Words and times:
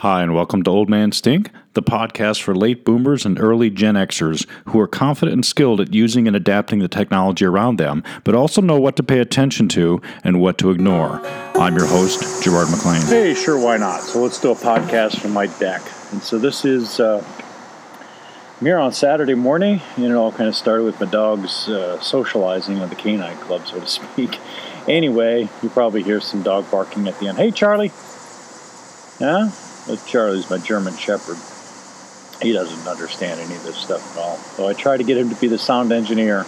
Hi, 0.00 0.22
and 0.22 0.34
welcome 0.34 0.62
to 0.62 0.70
Old 0.70 0.88
Man 0.88 1.12
Stink, 1.12 1.50
the 1.74 1.82
podcast 1.82 2.40
for 2.40 2.54
late 2.54 2.86
boomers 2.86 3.26
and 3.26 3.38
early 3.38 3.68
Gen 3.68 3.96
Xers 3.96 4.46
who 4.68 4.80
are 4.80 4.88
confident 4.88 5.34
and 5.34 5.44
skilled 5.44 5.78
at 5.78 5.92
using 5.92 6.26
and 6.26 6.34
adapting 6.34 6.78
the 6.78 6.88
technology 6.88 7.44
around 7.44 7.76
them, 7.76 8.02
but 8.24 8.34
also 8.34 8.62
know 8.62 8.80
what 8.80 8.96
to 8.96 9.02
pay 9.02 9.18
attention 9.18 9.68
to 9.68 10.00
and 10.24 10.40
what 10.40 10.56
to 10.56 10.70
ignore. 10.70 11.20
I'm 11.54 11.76
your 11.76 11.86
host, 11.86 12.42
Gerard 12.42 12.70
McLean. 12.70 13.02
Hey, 13.02 13.34
sure, 13.34 13.62
why 13.62 13.76
not? 13.76 14.00
So 14.00 14.22
let's 14.22 14.40
do 14.40 14.52
a 14.52 14.54
podcast 14.54 15.20
from 15.20 15.32
my 15.32 15.48
deck. 15.58 15.82
And 16.12 16.22
so 16.22 16.38
this 16.38 16.64
is 16.64 16.98
uh, 16.98 17.22
I'm 18.58 18.66
here 18.66 18.78
on 18.78 18.94
Saturday 18.94 19.34
morning, 19.34 19.82
and 19.96 20.06
it 20.06 20.14
all 20.14 20.32
kind 20.32 20.48
of 20.48 20.56
started 20.56 20.84
with 20.84 20.98
my 20.98 21.10
dog's 21.10 21.68
uh, 21.68 22.00
socializing 22.00 22.78
at 22.78 22.88
the 22.88 22.96
canine 22.96 23.36
club, 23.36 23.66
so 23.66 23.78
to 23.78 23.86
speak. 23.86 24.38
Anyway, 24.88 25.46
you 25.62 25.68
probably 25.68 26.02
hear 26.02 26.20
some 26.22 26.42
dog 26.42 26.68
barking 26.70 27.06
at 27.06 27.16
the 27.20 27.28
end. 27.28 27.36
Hey, 27.36 27.50
Charlie. 27.50 27.92
Yeah? 29.20 29.50
Charlie's 30.06 30.48
my 30.50 30.58
German 30.58 30.96
Shepherd. 30.96 31.38
He 32.42 32.52
doesn't 32.52 32.88
understand 32.88 33.40
any 33.40 33.54
of 33.54 33.62
this 33.64 33.76
stuff 33.76 34.16
at 34.16 34.22
all. 34.22 34.36
So 34.36 34.68
I 34.68 34.72
try 34.72 34.96
to 34.96 35.04
get 35.04 35.18
him 35.18 35.28
to 35.30 35.36
be 35.36 35.46
the 35.46 35.58
sound 35.58 35.92
engineer. 35.92 36.46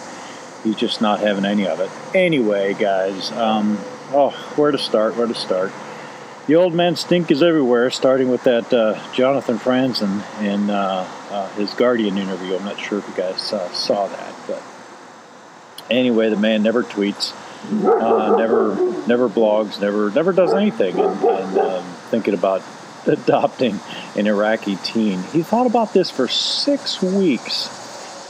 He's 0.63 0.75
just 0.75 1.01
not 1.01 1.19
having 1.19 1.45
any 1.45 1.67
of 1.67 1.79
it. 1.79 1.89
Anyway, 2.15 2.73
guys, 2.73 3.31
um, 3.33 3.77
oh, 4.11 4.31
where 4.55 4.71
to 4.71 4.77
start? 4.77 5.15
Where 5.17 5.27
to 5.27 5.35
start? 5.35 5.71
The 6.47 6.55
old 6.55 6.73
man 6.73 6.95
stink 6.95 7.31
is 7.31 7.41
everywhere, 7.41 7.89
starting 7.89 8.29
with 8.29 8.43
that 8.43 8.73
uh, 8.73 8.99
Jonathan 9.13 9.57
Franzen 9.57 10.21
in 10.41 10.69
uh, 10.69 11.07
uh, 11.29 11.49
his 11.51 11.73
Guardian 11.73 12.17
interview. 12.17 12.55
I'm 12.55 12.65
not 12.65 12.79
sure 12.79 12.99
if 12.99 13.07
you 13.07 13.13
guys 13.15 13.41
saw 13.41 14.07
that, 14.07 14.35
but 14.47 14.61
anyway, 15.89 16.29
the 16.29 16.35
man 16.35 16.61
never 16.61 16.83
tweets, 16.83 17.33
uh, 17.71 18.35
never 18.35 18.75
never 19.07 19.29
blogs, 19.29 19.79
never 19.79 20.11
never 20.11 20.33
does 20.33 20.53
anything, 20.53 20.99
and, 20.99 21.23
and 21.23 21.57
um, 21.57 21.83
thinking 22.09 22.33
about 22.33 22.61
adopting 23.07 23.79
an 24.15 24.27
Iraqi 24.27 24.77
teen. 24.77 25.21
He 25.31 25.43
thought 25.43 25.67
about 25.67 25.93
this 25.93 26.09
for 26.09 26.27
six 26.27 27.01
weeks. 27.01 27.81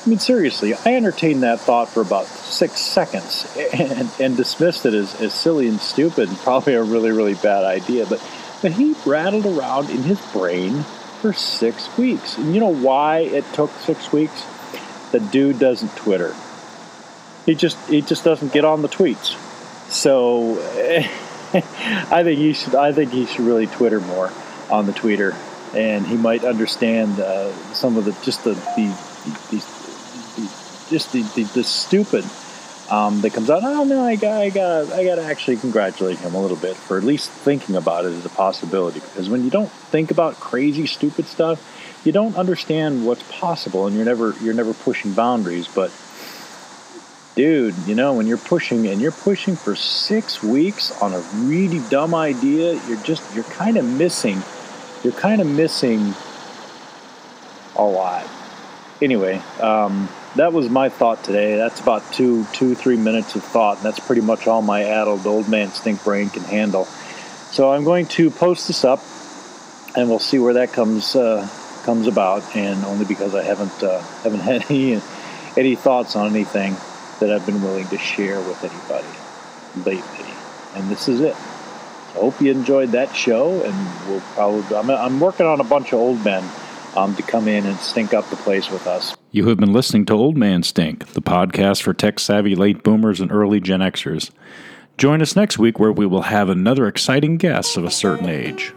I 0.06 0.10
mean, 0.10 0.20
seriously, 0.20 0.74
I 0.74 0.96
entertained 0.96 1.44
that 1.44 1.62
thought 1.62 1.88
for 1.90 2.02
about 2.02 2.26
six 2.26 2.82
seconds 2.82 3.48
and, 3.74 4.10
and 4.20 4.36
dismissed 4.36 4.86
it 4.86 4.94
as, 4.94 5.20
as 5.22 5.34
silly 5.34 5.68
and 5.68 5.80
stupid 5.80 6.28
and 6.28 6.38
probably 6.40 6.74
a 6.74 6.84
really, 6.84 7.12
really 7.12 7.36
bad 7.36 7.64
idea. 7.64 8.06
But, 8.06 8.22
but 8.62 8.74
he 8.74 8.96
rattled 9.06 9.46
around 9.46 9.90
in 9.90 10.04
his 10.04 10.20
brain 10.34 10.84
for 11.22 11.32
six 11.32 11.98
weeks. 11.98 12.38
And 12.38 12.54
you 12.54 12.60
know 12.60 12.74
why 12.74 13.20
it 13.20 13.46
took 13.54 13.72
six 13.72 14.12
weeks? 14.12 14.46
The 15.14 15.22
dude 15.22 15.58
doesn't 15.58 15.96
Twitter. 15.96 16.36
He 17.46 17.56
just 17.56 17.78
he 17.90 18.02
just 18.02 18.24
doesn't 18.24 18.52
get 18.52 18.66
on 18.66 18.82
the 18.82 18.90
tweets. 18.90 19.38
So 19.90 20.58
I 21.54 22.24
think 22.24 22.40
he 22.40 22.54
should 22.54 22.76
I 22.76 22.92
think 22.92 23.12
he 23.12 23.26
should 23.26 23.46
really 23.46 23.68
Twitter 23.68 24.02
more 24.02 24.34
on 24.69 24.86
the 24.86 24.94
tweeter, 24.94 25.36
and 25.73 26.06
he 26.06 26.17
might 26.17 26.44
understand 26.44 27.19
uh, 27.19 27.52
some 27.73 27.97
of 27.97 28.06
the 28.06 28.11
just 28.23 28.44
the 28.44 28.53
the, 28.75 28.88
the, 29.52 29.58
the 29.58 30.88
just 30.89 31.11
the, 31.11 31.22
the, 31.36 31.44
the 31.53 31.64
stupid 31.64 32.25
um, 32.89 33.22
that 33.22 33.34
comes 33.34 33.50
out. 33.50 33.64
Oh 33.64 33.84
no, 33.84 34.03
I 34.03 34.16
got 34.16 34.41
I 34.41 34.50
got 34.50 34.91
I 34.91 35.03
got 35.03 35.16
to 35.16 35.23
actually 35.23 35.58
congratulate 35.58 36.19
him 36.19 36.36
a 36.36 36.41
little 36.41 36.58
bit 36.58 36.75
for 36.75 36.97
at 36.97 37.03
least 37.03 37.30
thinking 37.30 37.75
about 37.75 38.06
it 38.06 38.14
as 38.14 38.25
a 38.25 38.30
possibility. 38.30 39.00
Because 39.00 39.30
when 39.30 39.44
you 39.44 39.50
don't 39.50 39.72
think 39.72 40.11
about 40.11 40.36
crazy, 40.36 40.86
stupid 40.86 41.25
stuff, 41.25 41.59
you 42.06 42.11
don't 42.11 42.36
understand 42.36 43.06
what's 43.06 43.23
possible, 43.31 43.88
and 43.88 43.95
you're 43.95 44.06
never 44.06 44.36
you're 44.41 44.53
never 44.53 44.73
pushing 44.73 45.14
boundaries. 45.14 45.67
But 45.67 45.91
dude, 47.36 47.75
you 47.88 47.95
know, 47.95 48.14
when 48.14 48.28
you're 48.28 48.38
pushing 48.38 48.88
and 48.88 49.02
you're 49.02 49.11
pushing 49.11 49.56
for 49.56 49.75
six 49.75 50.44
weeks 50.44 50.91
on 51.02 51.14
a 51.14 51.19
really 51.45 51.80
dumb 51.89 52.14
idea, 52.14 52.73
you're 52.88 53.02
just 53.03 53.34
you're 53.34 53.44
kind 53.45 53.78
of 53.78 53.86
missing 53.86 54.41
you're 55.04 55.14
kind 55.14 55.42
of 55.42 55.48
missing 55.48 56.14
a 57.76 57.84
lot. 57.84 58.28
Anyway, 59.02 59.42
um, 59.59 60.08
that 60.36 60.54
was 60.54 60.70
my 60.70 60.90
thought 60.90 61.23
today. 61.23 61.58
That's 61.58 61.80
about 61.82 62.09
two, 62.14 62.46
two, 62.54 62.73
three 62.73 62.98
minutes 62.98 63.36
of 63.36 63.44
thought, 63.44 63.78
and 63.78 63.86
that's 63.86 64.00
pretty 64.00 64.22
much 64.22 64.47
all 64.47 64.62
my 64.62 64.84
addled 64.84 65.28
old 65.28 65.50
man 65.50 65.69
stink 65.69 66.03
brain 66.03 66.30
can 66.30 66.44
handle. 66.44 66.86
So 66.86 67.72
I'm 67.72 67.84
going 67.84 68.08
to 68.08 68.31
post 68.31 68.68
this 68.68 68.84
up, 68.86 69.00
and 69.96 70.09
we'll 70.09 70.19
see 70.19 70.40
where 70.40 70.53
that 70.53 70.72
comes 70.72 71.16
uh, 71.16 71.47
comes 71.84 72.08
about. 72.08 72.56
And 72.56 72.84
only 72.85 73.06
because 73.06 73.35
I 73.35 73.44
haven't 73.44 73.84
uh, 73.84 74.02
haven't 74.24 74.40
had 74.52 74.66
any 74.70 75.02
any 75.58 75.75
thoughts 75.75 76.16
on 76.16 76.30
anything 76.31 76.75
that 77.20 77.30
I've 77.30 77.46
been 77.46 77.62
willing 77.62 77.88
to 77.88 77.97
share 77.97 78.40
with 78.40 78.64
anybody 78.64 79.08
lately. 79.85 80.34
And 80.75 80.90
this 80.90 81.08
is 81.08 81.22
it. 81.22 81.35
Hope 82.13 82.40
you 82.41 82.51
enjoyed 82.51 82.90
that 82.90 83.16
show, 83.16 83.63
and 83.63 84.07
we'll 84.09 84.22
probably. 84.22 84.75
I'm, 84.75 84.90
I'm 84.90 85.19
working 85.19 85.46
on 85.46 85.59
a 85.59 85.63
bunch 85.63 85.94
of 85.94 86.00
old 86.00 86.24
men 86.24 86.44
um, 86.96 87.16
to 87.16 87.24
come 87.24 87.47
in 87.47 87.66
and 87.66 87.78
stink 87.78 88.13
up 88.13 88.29
the 88.29 88.35
place 88.38 88.69
with 88.69 88.88
us. 88.88 89.16
You 89.31 89.47
have 89.47 89.57
been 89.57 89.74
listening 89.74 90.06
to 90.06 90.13
Old 90.13 90.38
Man 90.38 90.62
Stink, 90.63 91.13
the 91.13 91.22
podcast 91.22 91.81
for 91.81 91.94
tech 91.94 92.19
savvy 92.19 92.56
late 92.56 92.84
boomers 92.84 93.19
and 93.19 93.31
early 93.31 93.59
Gen 93.59 93.79
Xers. 93.79 94.29
Join 94.97 95.22
us 95.22 95.35
next 95.35 95.57
week 95.57 95.79
where 95.79 95.91
we 95.91 96.06
will 96.06 96.22
have 96.23 96.50
another 96.50 96.88
exciting 96.88 97.38
guest 97.38 97.78
of 97.78 97.84
a 97.84 97.90
certain 97.91 98.29
age. 98.29 98.73